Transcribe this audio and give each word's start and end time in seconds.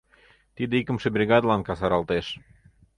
Тиде 0.55 0.73
икымше 0.81 1.09
бригадылан 1.15 1.61
касаралтеш. 1.67 2.27